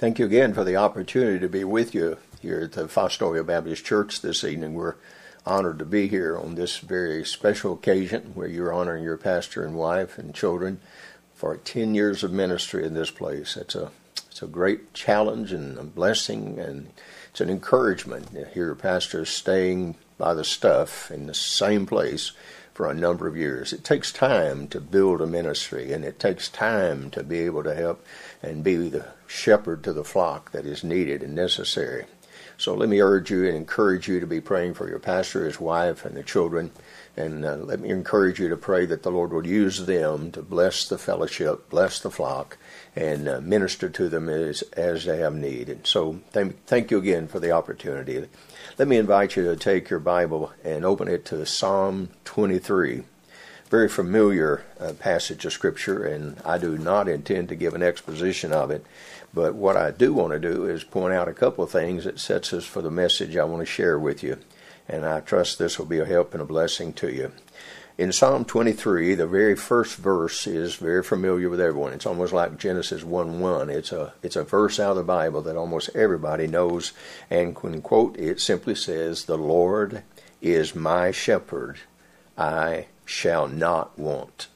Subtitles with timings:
[0.00, 3.84] Thank you again for the opportunity to be with you here at the Fostoria Baptist
[3.84, 4.72] Church this evening.
[4.72, 4.94] We're
[5.44, 9.74] honored to be here on this very special occasion where you're honoring your pastor and
[9.74, 10.80] wife and children
[11.34, 13.58] for 10 years of ministry in this place.
[13.58, 13.90] It's a
[14.30, 16.88] it's a great challenge and a blessing and
[17.30, 22.32] it's an encouragement to hear pastors staying by the stuff in the same place
[22.80, 23.74] for a number of years.
[23.74, 27.74] It takes time to build a ministry and it takes time to be able to
[27.74, 28.02] help
[28.42, 32.06] and be the shepherd to the flock that is needed and necessary.
[32.60, 35.58] So let me urge you and encourage you to be praying for your pastor, his
[35.58, 36.72] wife, and the children.
[37.16, 40.42] And uh, let me encourage you to pray that the Lord would use them to
[40.42, 42.58] bless the fellowship, bless the flock,
[42.94, 45.70] and uh, minister to them as, as they have need.
[45.70, 48.28] And so th- thank you again for the opportunity.
[48.76, 53.04] Let me invite you to take your Bible and open it to Psalm 23
[53.70, 58.52] very familiar uh, passage of Scripture, and I do not intend to give an exposition
[58.52, 58.84] of it.
[59.32, 62.18] But what I do want to do is point out a couple of things that
[62.18, 64.38] sets us for the message I want to share with you.
[64.88, 67.30] And I trust this will be a help and a blessing to you.
[67.96, 71.92] In Psalm 23, the very first verse is very familiar with everyone.
[71.92, 73.70] It's almost like Genesis 1 1.
[73.70, 76.92] It's a, it's a verse out of the Bible that almost everybody knows.
[77.28, 80.02] And when quote, it simply says, The Lord
[80.40, 81.78] is my shepherd.
[82.36, 84.46] I shall not want.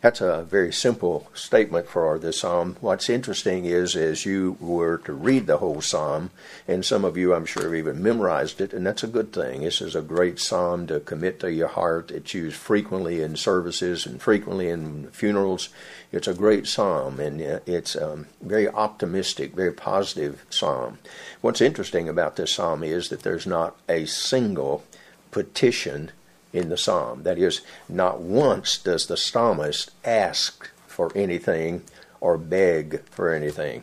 [0.00, 2.76] That's a very simple statement for this psalm.
[2.80, 6.30] What's interesting is, as you were to read the whole psalm,
[6.68, 9.62] and some of you, I'm sure, have even memorized it, and that's a good thing.
[9.62, 12.10] This is a great psalm to commit to your heart.
[12.10, 15.70] It's used frequently in services and frequently in funerals.
[16.12, 20.98] It's a great psalm, and it's a um, very optimistic, very positive psalm.
[21.40, 24.84] What's interesting about this psalm is that there's not a single
[25.30, 26.12] petition
[26.54, 27.24] in the psalm.
[27.24, 31.82] That is, not once does the psalmist ask for anything
[32.20, 33.82] or beg for anything.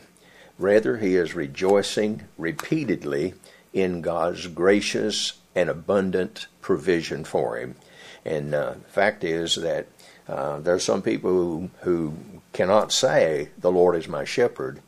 [0.58, 3.34] Rather, he is rejoicing repeatedly
[3.72, 7.76] in God's gracious and abundant provision for him.
[8.24, 9.86] And uh, the fact is that
[10.26, 12.14] uh, there are some people who, who
[12.52, 14.80] cannot say, The Lord is my shepherd,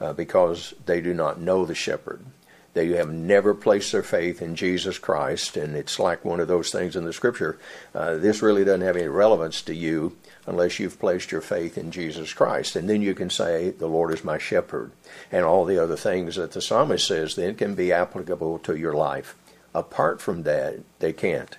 [0.00, 2.24] uh, because they do not know the shepherd.
[2.72, 6.70] They have never placed their faith in Jesus Christ, and it's like one of those
[6.70, 7.58] things in the Scripture.
[7.94, 10.16] Uh, this really doesn't have any relevance to you
[10.46, 14.14] unless you've placed your faith in Jesus Christ, and then you can say, "The Lord
[14.14, 14.92] is my shepherd,"
[15.32, 18.94] and all the other things that the psalmist says then can be applicable to your
[18.94, 19.34] life.
[19.74, 21.56] Apart from that, they can't.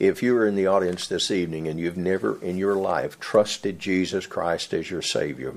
[0.00, 4.26] If you're in the audience this evening and you've never in your life trusted Jesus
[4.26, 5.54] Christ as your Savior,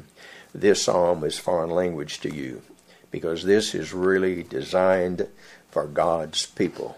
[0.54, 2.62] this psalm is foreign language to you
[3.14, 5.28] because this is really designed
[5.70, 6.98] for God's people.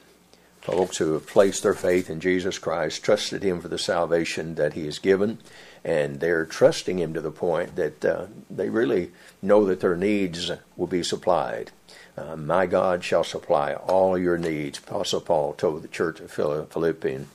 [0.62, 4.74] Folks who have placed their faith in Jesus Christ, trusted Him for the salvation that
[4.74, 5.40] He has given,
[5.84, 9.12] and they're trusting Him to the point that uh, they really
[9.42, 11.72] know that their needs will be supplied.
[12.18, 14.80] Uh, my God shall supply all your needs.
[14.80, 17.28] Apostle Paul told the church of Philippian, a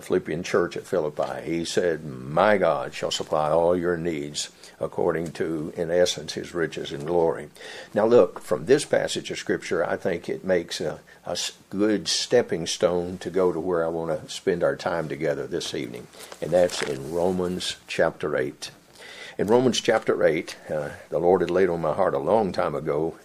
[0.00, 1.42] Philippian church at Philippi.
[1.44, 4.50] He said, My God shall supply all your needs
[4.80, 7.48] according to, in essence, his riches and glory.
[7.94, 11.36] Now, look, from this passage of Scripture, I think it makes a, a
[11.70, 15.74] good stepping stone to go to where I want to spend our time together this
[15.74, 16.06] evening,
[16.40, 18.70] and that's in Romans chapter 8.
[19.38, 22.74] In Romans chapter 8, uh, the Lord had laid on my heart a long time
[22.74, 23.16] ago.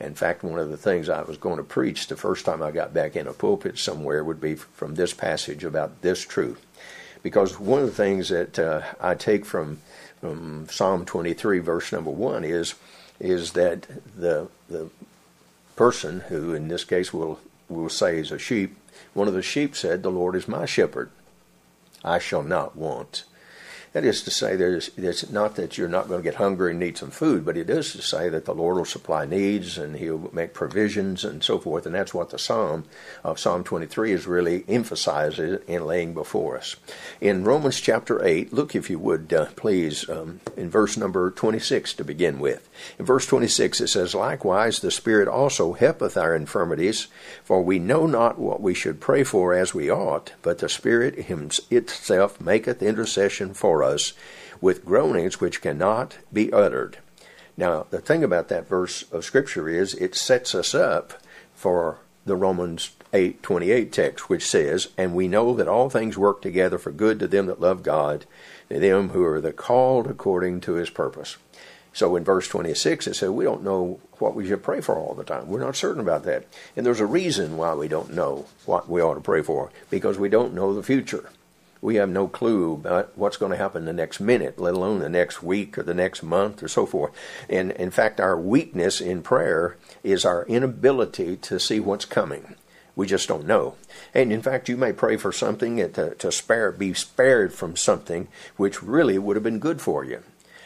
[0.00, 2.70] In fact, one of the things I was going to preach the first time I
[2.70, 6.64] got back in a pulpit somewhere would be from this passage about this truth.
[7.22, 9.80] Because one of the things that uh, I take from
[10.20, 12.74] from Psalm 23, verse number one, is
[13.18, 14.88] is that the the
[15.76, 18.76] person who, in this case, will will say is a sheep.
[19.12, 21.10] One of the sheep said, "The Lord is my shepherd;
[22.02, 23.24] I shall not want."
[23.92, 26.78] That is to say, there's, it's not that you're not going to get hungry and
[26.78, 29.96] need some food, but it is to say that the Lord will supply needs and
[29.96, 31.86] He'll make provisions and so forth.
[31.86, 32.84] And that's what the Psalm
[33.24, 36.76] of Psalm 23 is really emphasizing in laying before us.
[37.20, 41.94] In Romans chapter 8, look if you would, uh, please, um, in verse number 26
[41.94, 42.68] to begin with.
[42.96, 47.08] In verse 26 it says, Likewise the Spirit also helpeth our infirmities,
[47.42, 51.18] for we know not what we should pray for as we ought, but the Spirit
[51.18, 54.12] itself maketh intercession for us
[54.60, 56.98] with groanings which cannot be uttered.
[57.56, 61.14] Now, the thing about that verse of Scripture is it sets us up
[61.54, 66.78] for the Romans 8:28 text which says, "And we know that all things work together
[66.78, 68.24] for good to them that love God,
[68.68, 71.36] to them who are the called according to his purpose."
[71.92, 75.14] So in verse 26 it says we don't know what we should pray for all
[75.14, 75.48] the time.
[75.48, 76.44] We're not certain about that.
[76.76, 80.18] And there's a reason why we don't know what we ought to pray for because
[80.18, 81.30] we don't know the future.
[81.82, 85.08] We have no clue about what's going to happen the next minute, let alone the
[85.08, 87.12] next week or the next month or so forth.
[87.48, 92.54] And in fact, our weakness in prayer is our inability to see what's coming.
[92.94, 93.76] We just don't know.
[94.12, 98.28] And in fact, you may pray for something to, to spare, be spared from something
[98.56, 100.22] which really would have been good for you.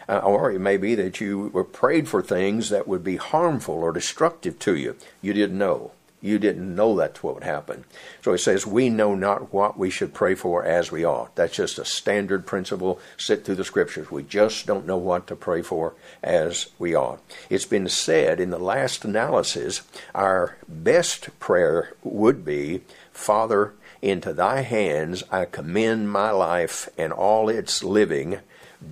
[0.08, 3.76] Uh, or it may be that you were prayed for things that would be harmful
[3.76, 4.96] or destructive to you.
[5.22, 5.92] You didn't know.
[6.24, 7.84] You didn't know that's what would happen.
[8.22, 11.36] So he says, We know not what we should pray for as we ought.
[11.36, 12.98] That's just a standard principle.
[13.18, 14.10] Sit through the scriptures.
[14.10, 15.92] We just don't know what to pray for
[16.22, 17.20] as we ought.
[17.50, 19.82] It's been said in the last analysis,
[20.14, 22.80] our best prayer would be,
[23.12, 28.38] Father, into thy hands I commend my life and all its living.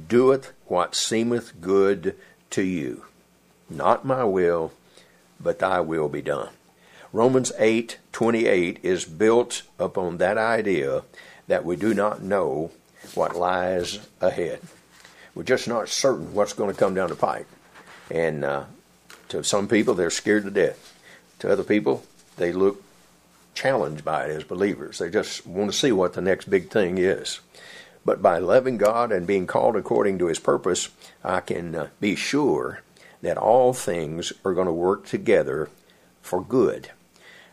[0.06, 2.14] Doeth what seemeth good
[2.50, 3.06] to you.
[3.70, 4.72] Not my will,
[5.40, 6.50] but thy will be done.
[7.12, 11.02] Romans 8:28 is built upon that idea
[11.46, 12.70] that we do not know
[13.14, 14.60] what lies ahead.
[15.34, 17.48] We're just not certain what's going to come down the pipe.
[18.10, 18.64] And uh,
[19.28, 20.94] to some people, they're scared to death.
[21.40, 22.04] To other people,
[22.38, 22.82] they look
[23.54, 24.98] challenged by it as believers.
[24.98, 27.40] They just want to see what the next big thing is.
[28.06, 30.88] But by loving God and being called according to His purpose,
[31.22, 32.80] I can uh, be sure
[33.20, 35.68] that all things are going to work together
[36.22, 36.90] for good.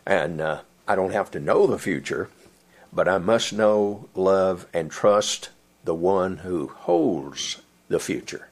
[0.06, 2.28] And uh, I don't have to know the future,
[2.92, 5.50] but I must know, love, and trust
[5.84, 8.48] the one who holds the future.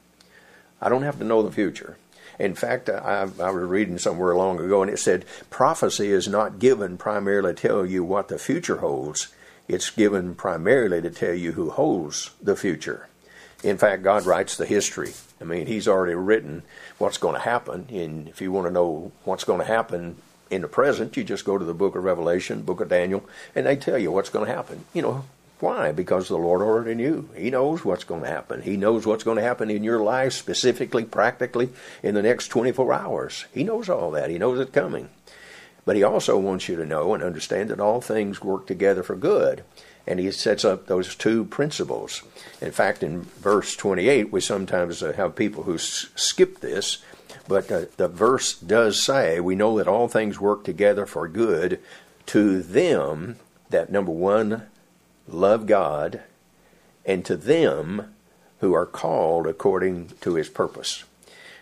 [0.81, 1.97] I don't have to know the future.
[2.39, 6.57] In fact, I, I, was reading somewhere long ago, and it said prophecy is not
[6.57, 9.27] given primarily to tell you what the future holds.
[9.67, 13.09] It's given primarily to tell you who holds the future.
[13.61, 15.11] In fact, God writes the history.
[15.41, 16.63] I mean, He's already written
[16.97, 20.15] what's going to happen, and if you want to know what's going to happen
[20.49, 23.23] in the present, you just go to the book of Revelation, book of Daniel,
[23.55, 24.85] and they tell you what's going to happen.
[24.93, 25.25] You know,
[25.59, 25.91] why?
[25.91, 27.29] Because the Lord already knew.
[27.35, 28.61] He knows what's going to happen.
[28.61, 31.69] He knows what's going to happen in your life, specifically, practically,
[32.01, 33.45] in the next 24 hours.
[33.53, 34.29] He knows all that.
[34.29, 35.09] He knows it's coming.
[35.85, 39.15] But He also wants you to know and understand that all things work together for
[39.15, 39.63] good.
[40.07, 42.23] And He sets up those two principles.
[42.61, 46.99] In fact, in verse 28, we sometimes uh, have people who skip this
[47.49, 51.79] but uh, the verse does say, we know that all things work together for good
[52.27, 53.37] to them
[53.71, 54.67] that, number one,
[55.27, 56.21] love God,
[57.05, 58.13] and to them
[58.59, 61.03] who are called according to his purpose.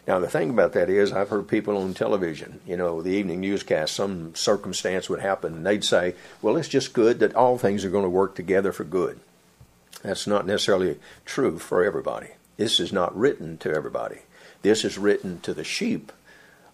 [0.06, 3.40] Now, the thing about that is, I've heard people on television, you know, the evening
[3.40, 7.86] newscast, some circumstance would happen, and they'd say, well, it's just good that all things
[7.86, 9.22] are going to work together for good.
[10.04, 12.32] That's not necessarily true for everybody.
[12.58, 14.20] This is not written to everybody.
[14.62, 16.12] This is written to the sheep,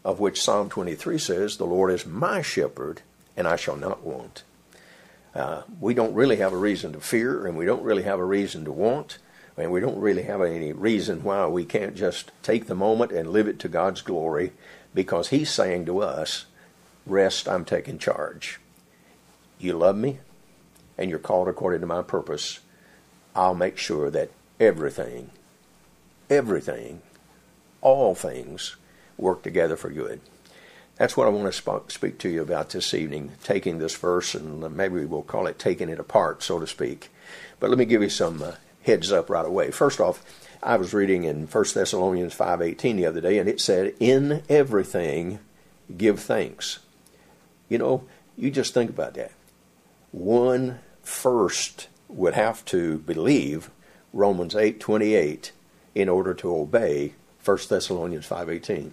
[0.03, 3.01] of which Psalm 23 says, The Lord is my shepherd,
[3.35, 4.43] and I shall not want.
[5.35, 8.25] Uh, we don't really have a reason to fear, and we don't really have a
[8.25, 9.17] reason to want,
[9.57, 13.29] and we don't really have any reason why we can't just take the moment and
[13.29, 14.53] live it to God's glory,
[14.93, 16.45] because He's saying to us,
[17.05, 18.59] Rest, I'm taking charge.
[19.59, 20.19] You love me,
[20.97, 22.59] and you're called according to my purpose.
[23.35, 24.29] I'll make sure that
[24.59, 25.31] everything,
[26.29, 27.01] everything
[27.83, 28.77] all things
[29.17, 30.21] work together for good.
[30.95, 34.75] That's what I want to speak to you about this evening, taking this verse and
[34.75, 37.11] maybe we'll call it taking it apart, so to speak.
[37.59, 38.53] But let me give you some uh,
[38.83, 39.71] heads up right away.
[39.71, 40.23] First off,
[40.61, 45.39] I was reading in 1 Thessalonians 5:18 the other day and it said, "In everything
[45.95, 46.79] give thanks."
[47.69, 48.03] You know,
[48.37, 49.31] you just think about that.
[50.11, 53.71] One first would have to believe
[54.13, 55.51] Romans 8:28
[55.95, 58.91] in order to obey 1 Thessalonians 5:18.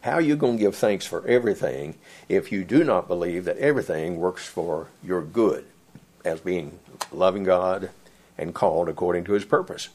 [0.00, 1.94] How are you going to give thanks for everything
[2.28, 5.64] if you do not believe that everything works for your good
[6.24, 6.80] as being
[7.12, 7.90] loving God
[8.36, 9.88] and called according to his purpose?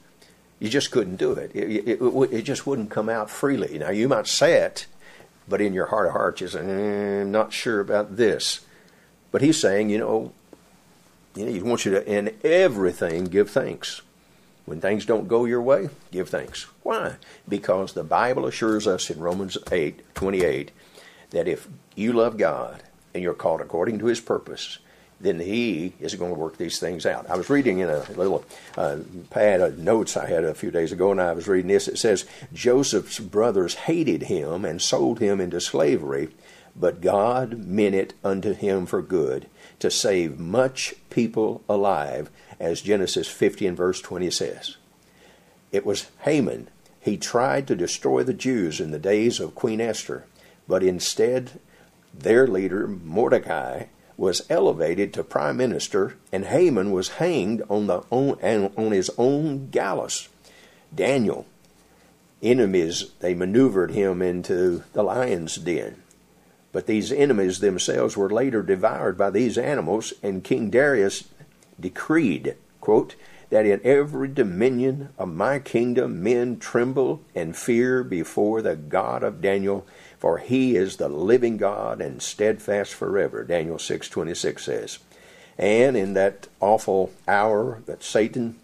[0.60, 1.52] You just couldn't do it.
[1.54, 3.78] It, it, it, it just wouldn't come out freely.
[3.78, 4.88] Now, you might say it,
[5.48, 8.62] but in your heart of hearts, you say, mm, I'm not sure about this.
[9.32, 10.32] But he's saying, you know,
[11.36, 14.02] you know, he wants you to, in everything, give thanks.
[14.68, 16.64] When things don't go your way, give thanks.
[16.84, 17.16] Why?
[17.48, 20.72] Because the Bible assures us in Romans 8 28
[21.30, 22.84] that if you love God
[23.14, 24.80] and you're called according to his purpose,
[25.22, 27.30] then he is going to work these things out.
[27.30, 28.44] I was reading in a little
[28.78, 28.98] uh,
[29.30, 31.88] pad of notes I had a few days ago, and I was reading this.
[31.88, 36.28] It says, Joseph's brothers hated him and sold him into slavery,
[36.76, 39.48] but God meant it unto him for good,
[39.80, 44.78] to save much people alive as Genesis 50 and verse 20 says.
[45.72, 46.70] It was Haman.
[47.00, 50.26] He tried to destroy the Jews in the days of Queen Esther,
[50.68, 51.60] but instead,
[52.14, 53.86] their leader, Mordecai,
[54.18, 59.70] was elevated to prime minister, and Haman was hanged on, the, on, on his own
[59.70, 60.28] gallows.
[60.94, 61.46] Daniel,
[62.42, 66.02] enemies, they maneuvered him into the lion's den.
[66.72, 71.26] But these enemies themselves were later devoured by these animals, and King Darius
[71.80, 73.16] decreed, quote,
[73.50, 79.42] that in every dominion of my kingdom men tremble and fear before the God of
[79.42, 79.86] Daniel,
[80.20, 83.44] for he is the living God and steadfast forever.
[83.44, 85.00] Daniel 6:26 says.
[85.58, 88.58] And in that awful hour that Satan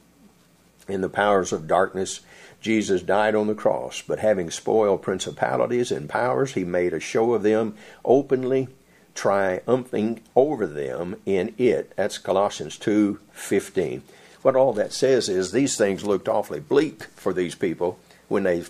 [0.88, 2.20] in the powers of darkness
[2.63, 7.34] Jesus died on the cross, but having spoiled principalities and powers, he made a show
[7.34, 8.70] of them openly,
[9.15, 11.93] triumphing over them in it.
[11.96, 14.01] That's Colossians 2:15
[14.43, 18.63] what all that says is these things looked awfully bleak for these people when they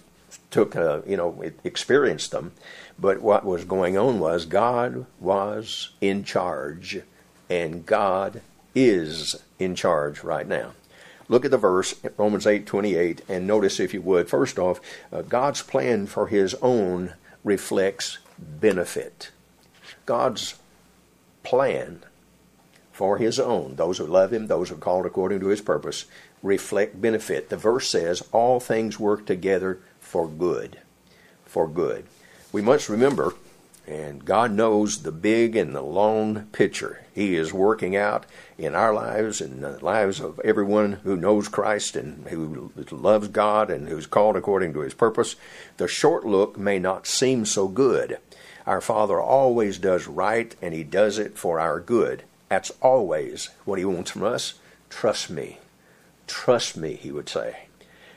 [0.51, 2.51] took, uh, you know, experienced them.
[2.97, 7.01] But what was going on was God was in charge,
[7.49, 8.41] and God
[8.75, 10.73] is in charge right now.
[11.27, 14.79] Look at the verse, Romans 8 28, and notice, if you would, first off,
[15.11, 19.31] uh, God's plan for his own reflects benefit.
[20.05, 20.55] God's
[21.43, 22.03] plan
[22.91, 26.05] for his own, those who love him, those who are called according to his purpose,
[26.41, 27.49] reflect benefit.
[27.49, 30.79] The verse says, All things work together for good.
[31.45, 32.05] For good.
[32.51, 33.33] We must remember,
[33.87, 37.03] and God knows the big and the long picture.
[37.13, 38.25] He is working out
[38.57, 43.71] in our lives and the lives of everyone who knows Christ and who loves God
[43.71, 45.35] and who's called according to his purpose.
[45.77, 48.19] The short look may not seem so good.
[48.65, 52.23] Our Father always does right, and He does it for our good.
[52.53, 54.53] That's always what he wants from us.
[54.87, 55.57] Trust me.
[56.27, 57.65] Trust me, he would say.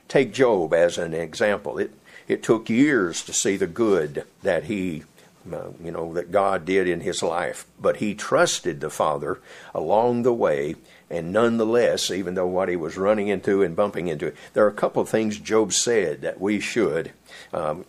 [0.09, 1.79] Take Job as an example.
[1.79, 1.93] It,
[2.29, 5.05] it took years to see the good that he,
[5.51, 9.41] uh, you know, that God did in his life, but he trusted the Father
[9.75, 10.75] along the way,
[11.09, 14.75] and nonetheless, even though what he was running into and bumping into, there are a
[14.75, 17.13] couple of things Job said that we should
[17.55, 17.87] um,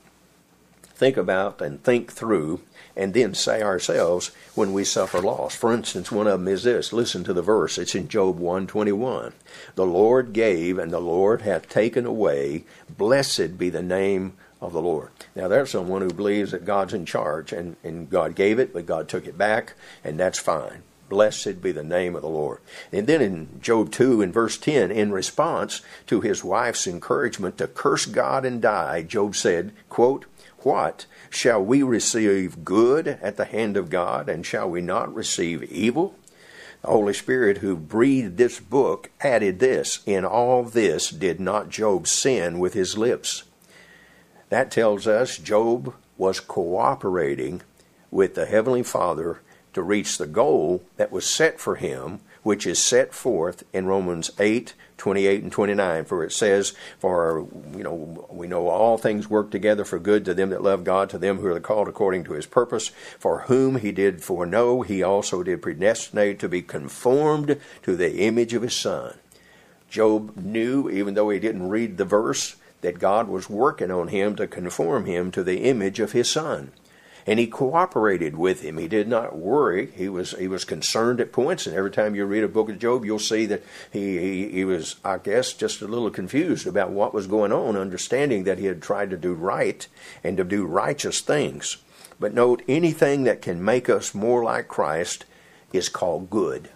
[0.98, 2.62] think about and think through
[2.96, 5.56] and then say ourselves when we suffer loss.
[5.56, 6.92] For instance, one of them is this.
[6.92, 7.78] Listen to the verse.
[7.78, 9.34] It's in Job 121.
[9.76, 12.64] The Lord gave and the Lord hath taken away.
[12.90, 15.12] Blessed be the name of the Lord.
[15.36, 18.88] Now there's someone who believes that God's in charge and, and God gave it, but
[18.88, 19.74] God took it back,
[20.04, 20.82] and that's fine.
[21.10, 22.60] Blessed be the name of the Lord.
[22.92, 27.68] And then in Job 2 in verse 10, in response to his wife's encouragement to
[27.68, 30.26] curse God and die, Job said, quote,
[30.60, 31.06] What?
[31.30, 36.16] Shall we receive good at the hand of God, and shall we not receive evil?
[36.82, 42.08] The Holy Spirit, who breathed this book, added this In all this did not Job
[42.08, 43.44] sin with his lips.
[44.50, 47.62] That tells us Job was cooperating
[48.10, 49.42] with the Heavenly Father
[49.74, 54.32] to reach the goal that was set for him, which is set forth in Romans
[54.40, 59.52] 8 28 and 29 for it says for you know we know all things work
[59.52, 62.34] together for good to them that love god to them who are called according to
[62.34, 62.88] his purpose.
[63.20, 68.54] For whom he did foreknow he also did predestinate to be conformed to the image
[68.54, 69.18] of his son.
[69.90, 74.36] Job knew even though he didn't read the verse that god was working on him
[74.36, 76.72] to conform him to the image of his son
[77.28, 78.78] and he cooperated with him.
[78.78, 79.92] He did not worry.
[79.92, 82.80] He was he was concerned at points, and every time you read a book of
[82.80, 86.92] Job, you'll see that he, he, he was, I guess, just a little confused about
[86.92, 89.86] what was going on, understanding that he had tried to do right
[90.24, 91.78] and to do righteous things.
[92.18, 95.26] But note, anything that can make us more like Christ
[95.74, 96.70] is called good.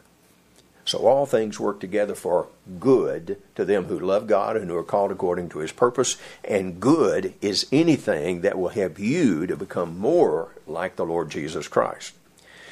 [0.92, 4.84] So all things work together for good to them who love God and who are
[4.84, 6.18] called according to his purpose.
[6.44, 11.70] And good is anything that will help you to become more like the Lord Jesus
[11.70, 12.14] Christ.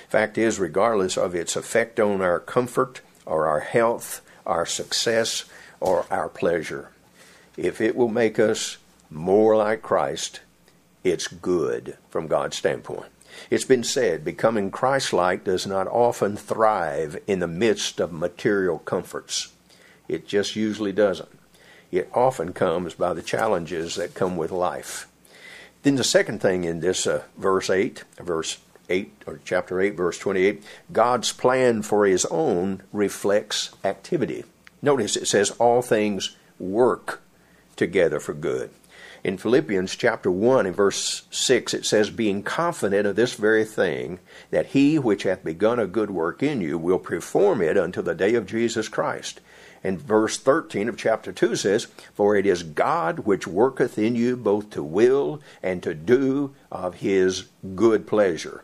[0.09, 5.45] Fact is, regardless of its effect on our comfort or our health, our success,
[5.79, 6.89] or our pleasure,
[7.55, 8.75] if it will make us
[9.09, 10.41] more like Christ,
[11.05, 13.13] it's good from God's standpoint.
[13.49, 18.79] It's been said becoming Christ like does not often thrive in the midst of material
[18.79, 19.51] comforts.
[20.07, 21.29] It just usually doesn't.
[21.91, 25.07] It often comes by the challenges that come with life.
[25.83, 28.57] Then the second thing in this uh, verse 8, verse
[28.89, 34.43] 8 or chapter 8 verse 28, God's plan for his own reflects activity.
[34.81, 37.21] Notice it says all things work
[37.75, 38.71] together for good.
[39.21, 44.19] In Philippians chapter 1 and verse 6, it says, Being confident of this very thing,
[44.49, 48.15] that he which hath begun a good work in you will perform it until the
[48.15, 49.41] day of Jesus Christ.
[49.83, 54.37] And verse 13 of chapter 2 says, For it is God which worketh in you
[54.37, 58.63] both to will and to do of his good pleasure.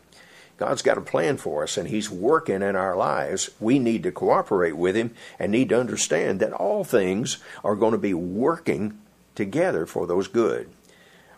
[0.56, 3.50] God's got a plan for us and He's working in our lives.
[3.60, 7.92] We need to cooperate with Him and need to understand that all things are going
[7.92, 8.98] to be working
[9.36, 10.68] together for those good.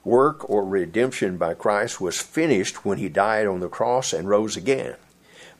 [0.05, 4.57] Work or redemption by Christ was finished when He died on the cross and rose
[4.57, 4.97] again.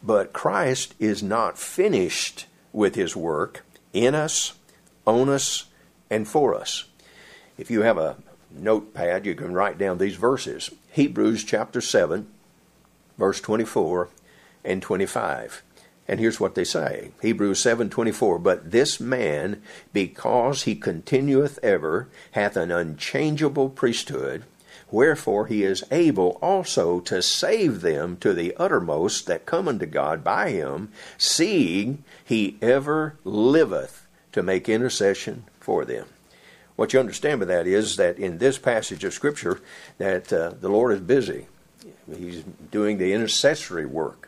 [0.03, 4.55] But Christ is not finished with His work in us,
[5.07, 5.67] on us,
[6.09, 6.85] and for us.
[7.59, 8.17] If you have a
[8.51, 12.29] notepad, you can write down these verses Hebrews chapter 7,
[13.19, 14.09] verse 24
[14.65, 15.63] and 25.
[16.09, 19.63] And here's what they say Hebrews 7:24 But this man
[19.93, 24.45] because he continueth ever hath an unchangeable priesthood
[24.91, 30.25] wherefore he is able also to save them to the uttermost that come unto God
[30.25, 36.07] by him seeing he ever liveth to make intercession for them.
[36.77, 39.61] What you understand by that is that in this passage of Scripture,
[39.99, 41.49] that uh, the Lord is busy.
[42.17, 44.28] He's doing the intercessory work,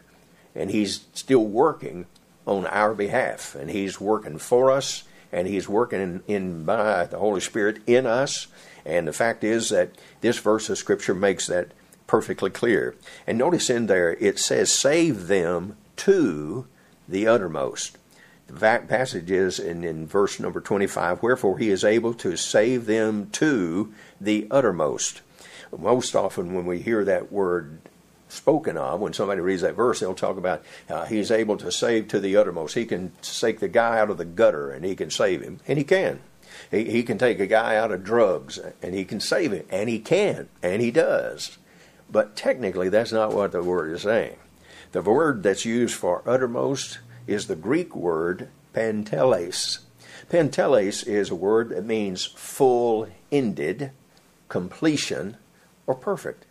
[0.54, 2.06] and He's still working
[2.46, 7.18] on our behalf, and He's working for us, and He's working in, in by the
[7.18, 8.46] Holy Spirit in us.
[8.84, 9.90] And the fact is that
[10.20, 11.72] this verse of Scripture makes that
[12.06, 12.96] perfectly clear.
[13.26, 16.66] And notice in there it says, "Save them to
[17.08, 17.98] the uttermost."
[18.50, 23.30] The passage is in, in verse number 25 Wherefore he is able to save them
[23.32, 25.20] to the uttermost.
[25.76, 27.78] Most often, when we hear that word
[28.32, 32.08] spoken of, when somebody reads that verse, they'll talk about uh, he's able to save
[32.08, 32.74] to the uttermost.
[32.74, 35.60] He can take the guy out of the gutter and he can save him.
[35.66, 36.20] And he can.
[36.70, 39.66] He, he can take a guy out of drugs and he can save him.
[39.70, 40.48] And he can.
[40.62, 41.58] And he does.
[42.10, 44.36] But technically, that's not what the word is saying.
[44.92, 49.80] The word that's used for uttermost is the Greek word panteles.
[50.28, 53.92] Panteles is a word that means full ended,
[54.48, 55.36] completion,
[55.86, 56.46] or perfect.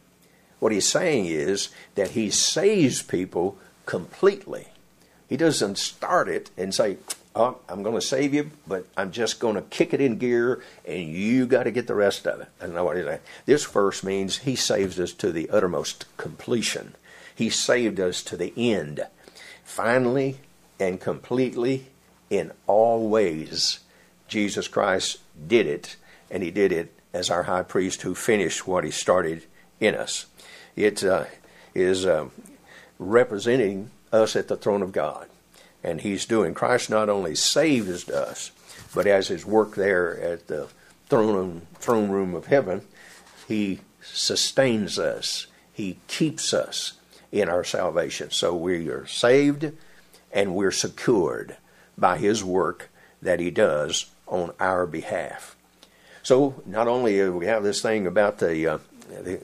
[0.60, 4.68] What he's saying is that he saves people completely.
[5.28, 6.98] He doesn't start it and say,
[7.36, 10.63] Oh, I'm going to save you, but I'm just going to kick it in gear
[10.86, 12.48] and you got to get the rest of it.
[12.60, 13.20] I don't know what he's saying.
[13.46, 16.96] This verse means he saves us to the uttermost completion.
[17.33, 19.05] He saved us to the end.
[19.64, 20.40] Finally,
[20.79, 21.88] and completely
[22.29, 23.79] in all ways.
[24.27, 25.96] Jesus Christ did it,
[26.31, 29.46] and he did it as our high priest who finished what he started
[29.79, 30.25] in us.
[30.79, 31.25] It uh,
[31.75, 32.29] is uh,
[32.98, 35.27] representing us at the throne of God.
[35.83, 38.51] And he's doing, Christ not only saves us,
[38.96, 40.70] but as his work there at the
[41.09, 42.83] throne, throne room of heaven,
[43.46, 46.94] he sustains us, he keeps us
[47.29, 48.31] in our salvation.
[48.31, 49.74] So we are saved,
[50.31, 51.57] and we're secured
[51.98, 52.89] by his work
[53.22, 55.57] that he does on our behalf.
[56.24, 58.77] So not only do we have this thing about the, uh,
[59.09, 59.42] the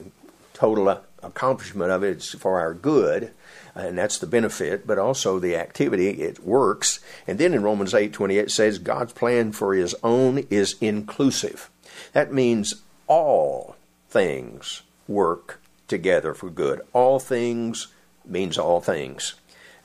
[0.54, 0.88] total
[1.22, 3.32] accomplishment of it for our good,
[3.74, 7.00] and that's the benefit, but also the activity, it works.
[7.26, 11.70] And then in Romans 8 28 it says, God's plan for his own is inclusive.
[12.12, 13.76] That means all
[14.08, 16.80] things work together for good.
[16.92, 17.88] All things
[18.24, 19.34] means all things.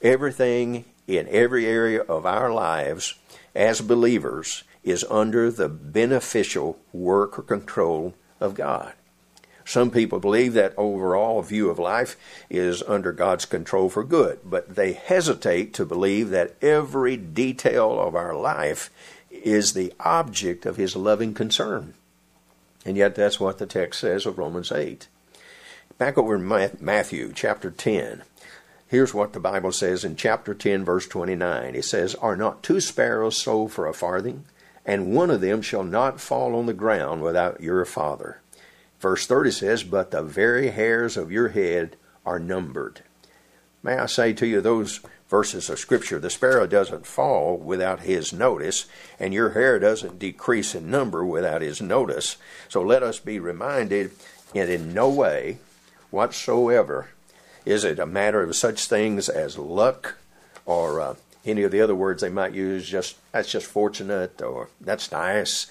[0.02, 3.16] Everything in every area of our lives
[3.54, 8.94] as believers is under the beneficial work or control of God.
[9.66, 12.18] Some people believe that overall view of life
[12.50, 18.16] is under God's control for good, but they hesitate to believe that every detail of
[18.16, 18.90] our life
[19.30, 21.94] is the object of His loving concern.
[22.86, 25.08] And yet, that's what the text says of Romans 8.
[25.98, 26.48] Back over in
[26.82, 28.24] Matthew chapter 10,
[28.92, 31.76] Here's what the Bible says in chapter 10, verse 29.
[31.76, 34.44] It says, Are not two sparrows sold for a farthing?
[34.86, 38.42] And one of them shall not fall on the ground without your Father.
[39.02, 43.02] Verse 30 says, But the very hairs of your head are numbered.
[43.82, 48.32] May I say to you, those verses of Scripture, the sparrow doesn't fall without his
[48.32, 48.86] notice,
[49.20, 52.38] and your hair doesn't decrease in number without his notice.
[52.70, 54.12] So let us be reminded,
[54.54, 55.58] and in no way
[56.12, 57.10] whatsoever
[57.66, 60.18] is it a matter of such things as luck
[60.66, 62.88] or uh, any of the other words they might use?
[62.88, 65.68] Just that's just fortunate or that's nice.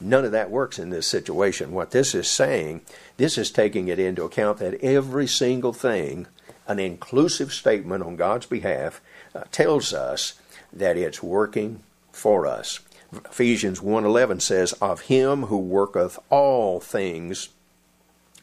[0.00, 1.72] None of that works in this situation.
[1.72, 2.82] What this is saying,
[3.16, 6.26] this is taking it into account that every single thing,
[6.66, 9.00] an inclusive statement on God's behalf,
[9.34, 10.34] uh, tells us
[10.72, 11.80] that it's working
[12.12, 12.80] for us.
[13.12, 17.50] Ephesians 1:11 says, "Of him who worketh all things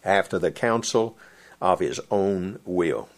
[0.04, 1.18] after the counsel
[1.60, 3.10] of his own will.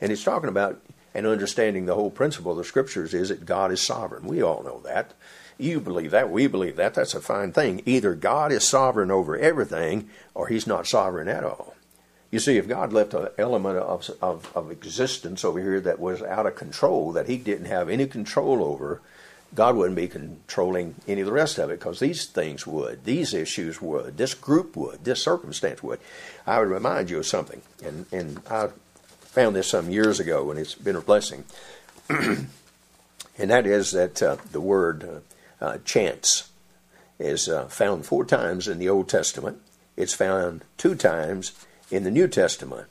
[0.00, 0.80] And he's talking about
[1.14, 4.26] and understanding the whole principle of the scriptures is that God is sovereign.
[4.26, 5.14] We all know that.
[5.58, 6.30] You believe that.
[6.30, 6.94] We believe that.
[6.94, 7.82] That's a fine thing.
[7.86, 11.74] Either God is sovereign over everything or he's not sovereign at all.
[12.34, 16.20] You see, if God left an element of, of, of existence over here that was
[16.20, 19.00] out of control, that He didn't have any control over,
[19.54, 23.34] God wouldn't be controlling any of the rest of it because these things would, these
[23.34, 26.00] issues would, this group would, this circumstance would.
[26.44, 28.70] I would remind you of something, and, and I
[29.20, 31.44] found this some years ago, and it's been a blessing.
[32.08, 32.48] and
[33.36, 35.22] that is that uh, the word
[35.64, 36.50] uh, chance
[37.18, 39.60] is uh, found four times in the Old Testament.
[39.96, 41.52] It's found two times
[41.90, 42.88] in the New Testament.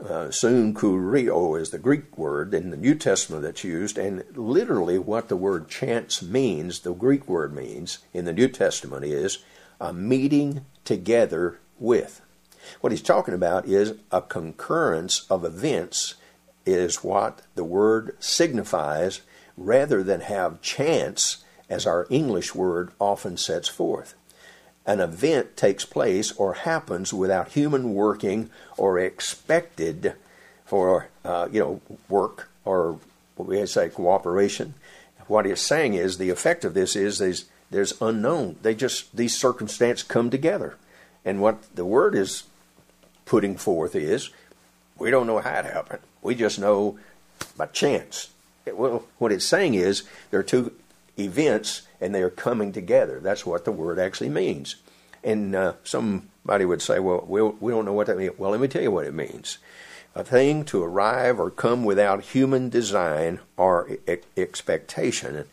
[0.00, 5.28] Uh, kurio is the Greek word in the New Testament that's used, and literally what
[5.28, 9.38] the word chance means, the Greek word means in the New Testament is
[9.80, 12.20] a meeting together with.
[12.80, 16.14] What he's talking about is a concurrence of events,
[16.66, 19.20] is what the word signifies,
[19.56, 24.14] rather than have chance as our English word often sets forth
[24.86, 30.14] an event takes place or happens without human working or expected
[30.64, 32.98] for uh, you know work or
[33.36, 34.74] what we say cooperation.
[35.28, 38.56] What he's saying is the effect of this is there's, there's unknown.
[38.62, 40.76] They just these circumstances come together,
[41.24, 42.44] and what the word is
[43.24, 44.30] putting forth is
[44.98, 46.00] we don't know how it happened.
[46.22, 46.98] We just know
[47.56, 48.30] by chance.
[48.66, 50.72] Well, what it's saying is there are two
[51.18, 53.20] events and they are coming together.
[53.20, 54.76] That's what the word actually means.
[55.24, 58.38] And uh, somebody would say, well, we we don't know what that means.
[58.38, 59.58] Well, let me tell you what it means.
[60.14, 65.44] A thing to arrive or come without human design or e- expectation,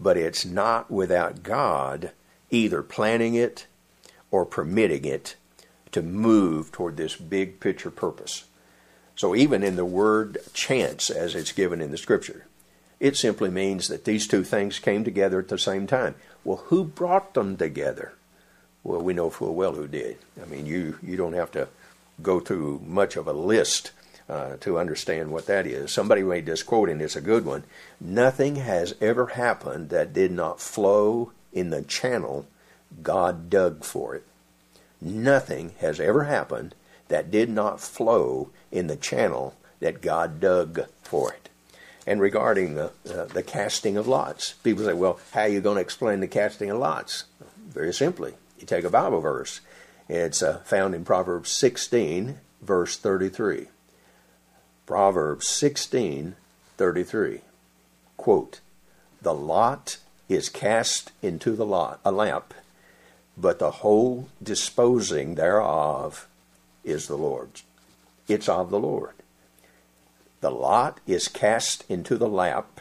[0.00, 2.10] but it's not without God
[2.50, 3.66] either planning it
[4.30, 5.36] or permitting it
[5.92, 8.44] to move toward this big picture purpose.
[9.14, 12.46] So even in the word chance, as it's given in the scripture,
[13.02, 16.14] it simply means that these two things came together at the same time.
[16.44, 18.12] Well, who brought them together?
[18.84, 20.18] Well, we know full well who did.
[20.40, 21.66] I mean, you, you don't have to
[22.22, 23.90] go through much of a list
[24.28, 25.90] uh, to understand what that is.
[25.90, 27.64] Somebody made this quote, and it's a good one.
[28.00, 32.46] Nothing has ever happened that did not flow in the channel
[33.02, 34.24] God dug for it.
[35.00, 36.76] Nothing has ever happened
[37.08, 41.41] that did not flow in the channel that God dug for it
[42.06, 44.54] and regarding the, uh, the casting of lots.
[44.64, 47.24] People say, well, how are you going to explain the casting of lots?
[47.68, 49.60] Very simply, you take a Bible verse.
[50.08, 53.68] It's uh, found in Proverbs 16, verse 33.
[54.84, 56.34] Proverbs 16,
[56.76, 57.40] 33.
[58.16, 58.60] Quote,
[59.22, 62.52] The lot is cast into the lot, a lamp,
[63.36, 66.28] but the whole disposing thereof
[66.84, 67.62] is the Lord's.
[68.28, 69.14] It's of the Lord.
[70.42, 72.80] The lot is cast into the lap,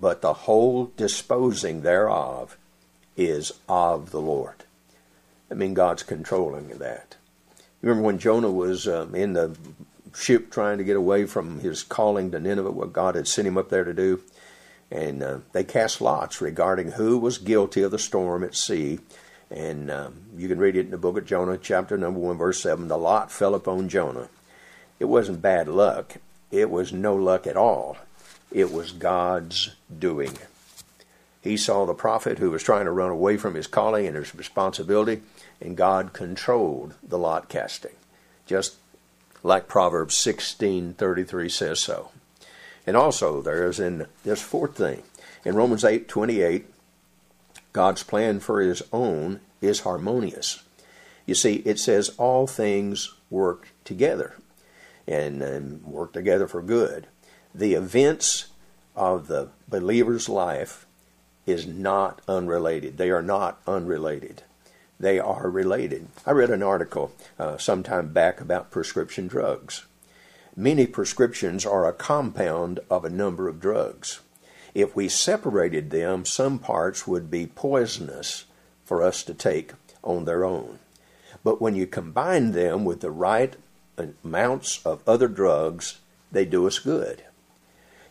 [0.00, 2.56] but the whole disposing thereof
[3.16, 4.62] is of the Lord.
[5.50, 7.16] I mean, God's controlling that.
[7.82, 9.56] You Remember when Jonah was um, in the
[10.14, 13.58] ship trying to get away from his calling to Nineveh, what God had sent him
[13.58, 14.22] up there to do?
[14.88, 19.00] And uh, they cast lots regarding who was guilty of the storm at sea.
[19.50, 22.62] And um, you can read it in the book of Jonah, chapter number 1, verse
[22.62, 22.86] 7.
[22.86, 24.28] The lot fell upon Jonah.
[25.00, 26.18] It wasn't bad luck,
[26.50, 27.96] it was no luck at all.
[28.52, 30.38] It was God's doing.
[31.42, 34.34] He saw the prophet who was trying to run away from his calling and his
[34.34, 35.22] responsibility,
[35.60, 37.94] and God controlled the lot casting,
[38.46, 38.76] just
[39.42, 42.10] like Proverbs 16:33 says so.
[42.86, 45.02] And also there is in this fourth thing
[45.46, 46.64] in Romans 8:28,
[47.72, 50.64] God's plan for His own is harmonious.
[51.24, 54.34] You see, it says all things work together
[55.06, 57.06] and, and work together for good.
[57.54, 58.48] The events
[58.94, 60.86] of the believer's life
[61.46, 62.98] is not unrelated.
[62.98, 64.42] They are not unrelated.
[64.98, 66.08] They are related.
[66.24, 69.84] I read an article uh, sometime back about prescription drugs.
[70.56, 74.20] Many prescriptions are a compound of a number of drugs.
[74.74, 78.44] If we separated them, some parts would be poisonous
[78.84, 80.78] for us to take on their own.
[81.44, 83.54] But when you combine them with the right
[83.98, 86.00] amounts of other drugs,
[86.32, 87.24] they do us good.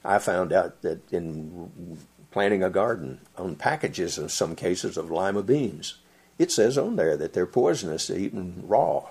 [0.04, 1.98] I found out that in
[2.32, 5.96] planting a garden, on packages in some cases of lima beans,
[6.38, 9.06] it says on there that they're poisonous eaten raw.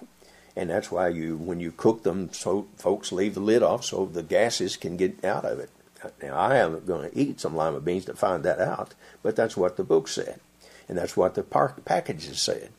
[0.56, 4.06] And that's why you, when you cook them, so folks leave the lid off so
[4.06, 5.70] the gases can get out of it.
[6.22, 9.56] Now, I am going to eat some lima beans to find that out, but that's
[9.56, 10.38] what the book said.
[10.88, 12.70] And that's what the packages said.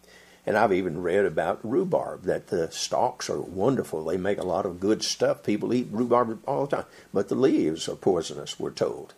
[0.45, 4.05] And I've even read about rhubarb, that the stalks are wonderful.
[4.05, 5.41] They make a lot of good stuff.
[5.43, 6.86] People eat rhubarb all the time.
[7.13, 9.13] But the leaves are poisonous, we're told.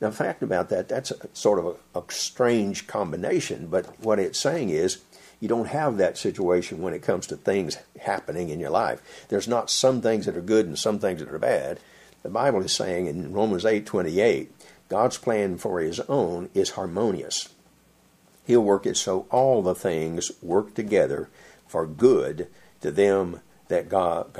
[0.00, 3.66] Now, the fact about that, that's a, sort of a, a strange combination.
[3.66, 4.98] But what it's saying is
[5.42, 9.02] You don't have that situation when it comes to things happening in your life.
[9.28, 11.80] There's not some things that are good and some things that are bad.
[12.22, 14.50] The Bible is saying in Romans 8:28,
[14.88, 17.48] God's plan for his own is harmonious.
[18.44, 21.28] He'll work it so all the things work together
[21.66, 22.48] for good
[22.80, 23.40] to them
[23.72, 24.34] that God,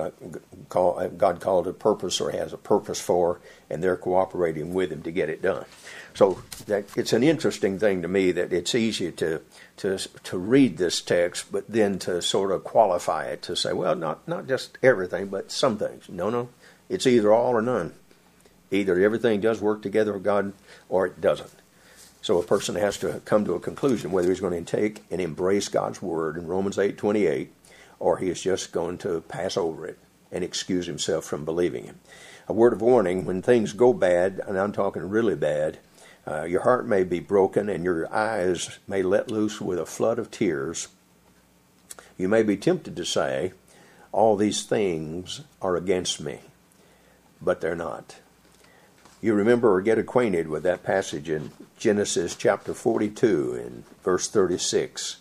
[0.68, 5.02] God, God called a purpose or has a purpose for, and they're cooperating with Him
[5.02, 5.64] to get it done.
[6.12, 9.40] So that, it's an interesting thing to me that it's easy to,
[9.78, 13.94] to, to read this text, but then to sort of qualify it to say, well,
[13.94, 16.10] not, not just everything, but some things.
[16.10, 16.50] No, no.
[16.90, 17.94] It's either all or none.
[18.70, 20.52] Either everything does work together with God
[20.90, 21.61] or it doesn't.
[22.22, 25.20] So a person has to come to a conclusion whether he's going to take and
[25.20, 27.48] embrace God's word in Romans 8:28
[27.98, 29.98] or he is just going to pass over it
[30.30, 31.96] and excuse himself from believing it.
[32.48, 35.78] A word of warning, when things go bad, and I'm talking really bad,
[36.26, 40.18] uh, your heart may be broken and your eyes may let loose with a flood
[40.18, 40.88] of tears.
[42.16, 43.52] You may be tempted to say,
[44.12, 46.40] all these things are against me,
[47.40, 48.16] but they're not.
[49.24, 55.18] You remember or get acquainted with that passage in Genesis chapter 42 and verse 36.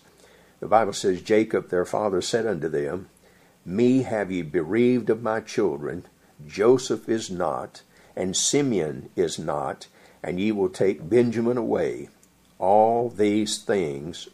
[0.60, 3.10] The Bible says, Jacob their father said unto them,
[3.64, 6.06] Me have ye bereaved of my children,
[6.48, 7.84] Joseph is not,
[8.16, 9.86] and Simeon is not,
[10.24, 12.10] and ye will take Benjamin away.
[12.58, 14.28] All these things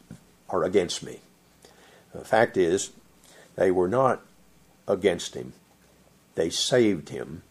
[0.49, 1.19] are against me.
[2.13, 2.91] The fact is,
[3.57, 4.21] they were not
[4.87, 5.51] against him.
[6.35, 7.43] They saved him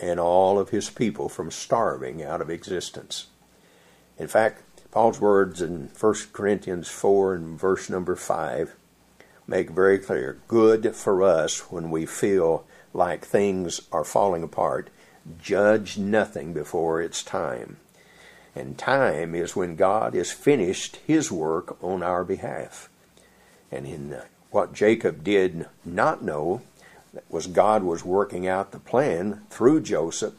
[0.00, 3.26] and all of his people from starving out of existence.
[4.18, 8.74] In fact, Paul's words in 1 Corinthians 4 and verse number 5
[9.46, 14.90] make very clear good for us when we feel like things are falling apart.
[15.40, 17.78] Judge nothing before it's time.
[18.54, 22.88] And time is when God has finished his work on our behalf.
[23.70, 26.62] And in what Jacob did not know
[27.28, 30.34] was God was working out the plan through Joseph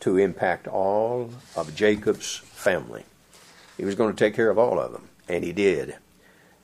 [0.00, 3.04] to impact all of Jacob's family.
[3.76, 5.96] He was going to take care of all of them, and he did.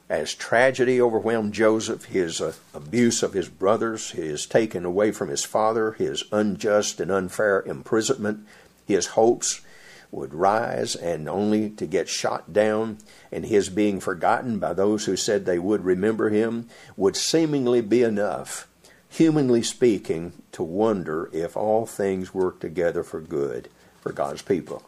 [0.08, 5.44] As tragedy overwhelmed Joseph, his uh, abuse of his brothers, his taken away from his
[5.44, 8.46] father, his unjust and unfair imprisonment,
[8.86, 9.62] his hopes
[10.10, 12.98] would rise and only to get shot down,
[13.32, 18.02] and his being forgotten by those who said they would remember him would seemingly be
[18.02, 18.68] enough
[19.14, 23.68] humanly speaking, to wonder if all things work together for good
[24.00, 24.82] for God's people.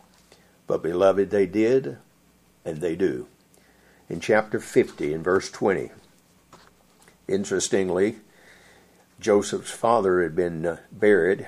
[0.67, 1.99] But, beloved, they did,
[2.65, 3.29] and they do.
[4.09, 5.93] In chapter 50, in verse 20,
[7.29, 8.17] interestingly,
[9.21, 11.47] Joseph's father had been uh, buried,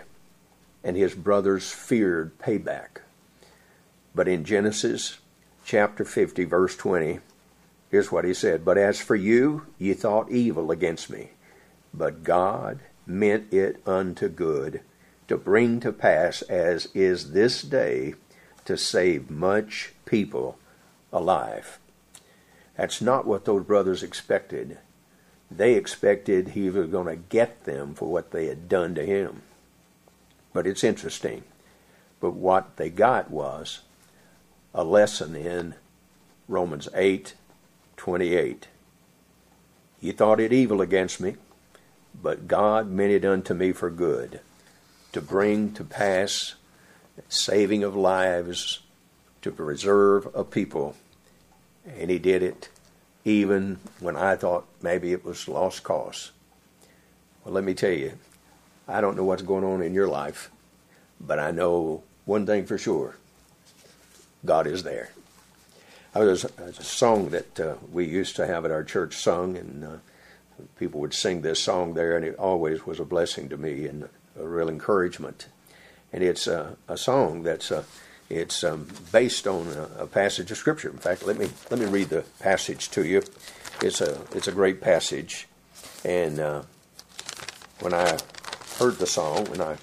[0.85, 3.01] and his brothers feared payback.
[4.15, 5.19] But in Genesis
[5.65, 7.19] chapter 50, verse 20,
[7.91, 11.31] here's what he said But as for you, ye thought evil against me
[11.93, 14.81] but God meant it unto good
[15.29, 18.15] to bring to pass as is this day
[18.65, 20.59] to save much people
[21.13, 21.79] alive.
[22.77, 24.79] That's not what those brothers expected.
[25.51, 29.43] They expected he was going to get them for what they had done to him.
[30.53, 31.45] But it's interesting.
[32.21, 33.81] But what they got was
[34.75, 35.75] a lesson in
[36.47, 37.35] Romans 8
[37.97, 38.69] 28.
[40.01, 41.35] Ye thought it evil against me,
[42.23, 44.41] but God meant it unto me for good,
[45.13, 46.55] to bring to pass
[47.29, 48.81] saving of lives,
[49.43, 50.97] to preserve a people.
[51.87, 52.69] And He did it
[53.25, 56.33] even when I thought maybe it was lost cause.
[57.45, 58.13] Well, let me tell you,
[58.87, 60.51] I don't know what's going on in your life,
[61.21, 63.17] but I know one thing for sure
[64.45, 65.11] God is there.
[66.15, 69.97] There's a song that uh, we used to have at our church sung, and uh,
[70.79, 74.09] people would sing this song there, and it always was a blessing to me and
[74.39, 75.47] a real encouragement.
[76.13, 77.83] And it's a, a song that's a, uh,
[78.31, 80.91] it's um, based on a, a, passage of scripture.
[80.91, 83.23] In fact, let me let me read the passage to you.
[83.81, 85.49] It's a it's a great passage,
[86.05, 86.63] and uh,
[87.81, 88.19] when I
[88.79, 89.79] heard the song, and I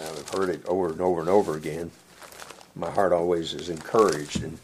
[0.00, 1.92] I've heard it over and over and over again,
[2.74, 4.42] my heart always is encouraged.
[4.42, 4.58] And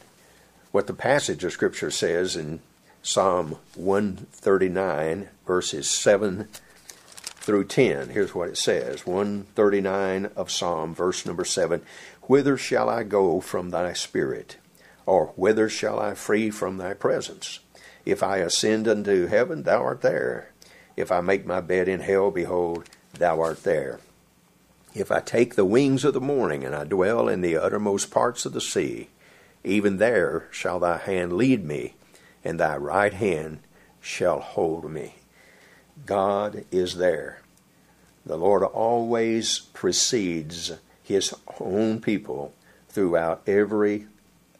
[0.72, 2.60] what the passage of scripture says in
[3.06, 6.48] Psalm 139, verses 7
[7.36, 8.08] through 10.
[8.08, 11.82] Here's what it says 139 of Psalm, verse number 7
[12.22, 14.56] Whither shall I go from thy spirit?
[15.06, 17.60] Or whither shall I flee from thy presence?
[18.04, 20.50] If I ascend unto heaven, thou art there.
[20.96, 24.00] If I make my bed in hell, behold, thou art there.
[24.96, 28.44] If I take the wings of the morning, and I dwell in the uttermost parts
[28.44, 29.10] of the sea,
[29.62, 31.94] even there shall thy hand lead me,
[32.46, 33.58] and thy right hand
[34.00, 35.16] shall hold me.
[36.06, 37.40] God is there.
[38.24, 42.54] The Lord always precedes his own people
[42.88, 44.06] throughout every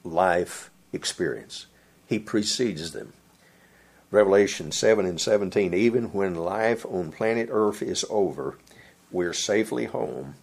[0.02, 1.66] life experience.
[2.08, 3.12] He precedes them.
[4.10, 8.58] Revelation 7 and 17 Even when life on planet Earth is over,
[9.12, 10.34] we're safely home.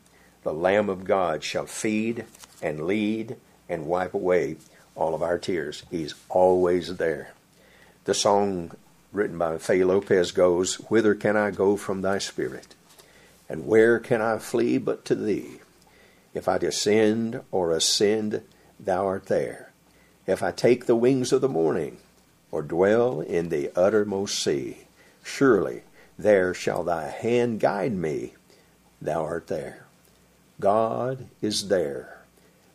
[0.44, 2.26] The Lamb of God shall feed
[2.62, 3.36] and lead
[3.68, 4.56] and wipe away
[4.96, 5.84] all of our tears.
[5.90, 7.34] He's always there.
[8.06, 8.72] The song
[9.12, 12.76] written by Fay Lopez goes, Whither can I go from thy spirit?
[13.48, 15.60] And where can I flee but to thee?
[16.34, 18.42] If I descend or ascend,
[18.80, 19.72] thou art there.
[20.26, 21.98] If I take the wings of the morning,
[22.54, 24.78] or dwell in the uttermost sea,
[25.24, 25.82] surely
[26.20, 28.34] there shall thy hand guide me.
[29.02, 29.86] Thou art there.
[30.60, 32.22] God is there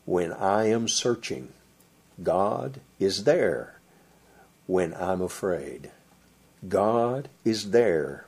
[0.04, 1.52] when I am searching.
[2.22, 3.78] God is there
[4.66, 5.90] when I'm afraid.
[6.68, 8.26] God is there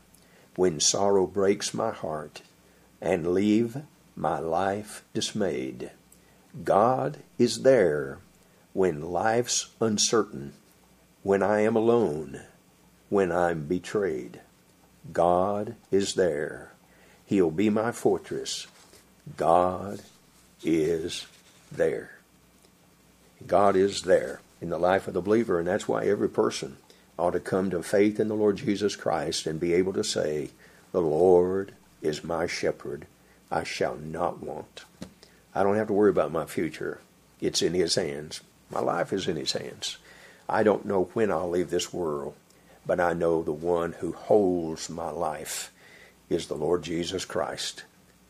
[0.57, 2.43] when sorrow breaks my heart
[3.01, 3.83] and leave
[4.15, 5.91] my life dismayed.
[6.65, 8.19] God is there
[8.73, 10.53] when life's uncertain,
[11.23, 12.43] when I am alone,
[13.09, 14.41] when I'm betrayed.
[15.13, 16.73] God is there.
[17.27, 18.67] He'll be my fortress.
[19.37, 20.01] God
[20.63, 21.27] is
[21.73, 22.20] there.
[23.47, 26.77] God is there in the life of the believer, and that's why every person
[27.19, 30.51] ought to come to faith in the Lord Jesus Christ and be able to say,
[30.93, 33.07] The Lord is my shepherd.
[33.51, 34.85] I shall not want.
[35.55, 37.01] I don't have to worry about my future.
[37.41, 38.41] It's in His hands.
[38.71, 39.99] My life is in His hands.
[40.49, 42.35] I don't know when I'll leave this world,
[42.87, 45.73] but I know the one who holds my life
[46.29, 47.85] is the Lord Jesus Christ,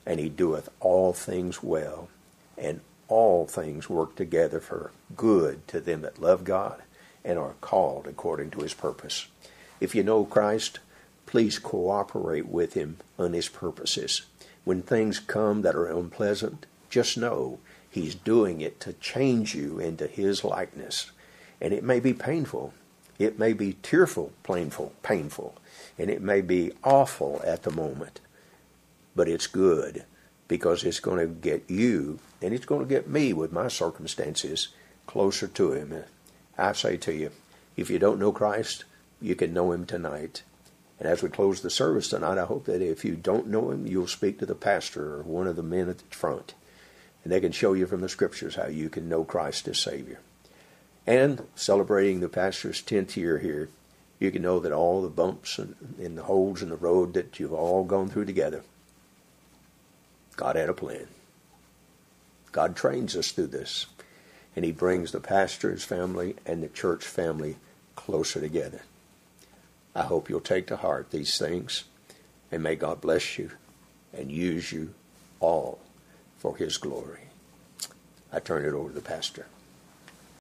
[0.06, 2.08] and He doeth all things well,
[2.56, 6.82] and all things work together for good to them that love God
[7.24, 9.26] and are called according to his purpose.
[9.80, 10.78] If you know Christ,
[11.26, 14.22] please cooperate with him on his purposes.
[14.64, 17.58] When things come that are unpleasant, just know
[17.90, 21.10] he's doing it to change you into his likeness.
[21.60, 22.72] And it may be painful.
[23.18, 25.54] It may be tearful, painful, painful,
[25.98, 28.20] and it may be awful at the moment.
[29.14, 30.04] But it's good
[30.50, 34.68] because it's going to get you and it's going to get me with my circumstances
[35.06, 36.02] closer to him
[36.58, 37.30] I say to you,
[37.76, 38.84] if you don't know Christ,
[39.22, 40.42] you can know him tonight.
[40.98, 43.86] And as we close the service tonight, I hope that if you don't know him,
[43.86, 46.52] you'll speak to the pastor or one of the men at the front.
[47.22, 50.20] And they can show you from the scriptures how you can know Christ as Savior.
[51.06, 53.70] And celebrating the pastor's 10th year here,
[54.18, 57.38] you can know that all the bumps and, and the holes in the road that
[57.38, 58.64] you've all gone through together,
[60.40, 61.06] God had a plan.
[62.50, 63.84] God trains us through this
[64.56, 67.56] and he brings the pastor's family and the church family
[67.94, 68.80] closer together.
[69.94, 71.84] I hope you'll take to heart these things,
[72.50, 73.50] and may God bless you
[74.14, 74.94] and use you
[75.40, 75.78] all
[76.38, 77.24] for his glory.
[78.32, 79.44] I turn it over to the pastor.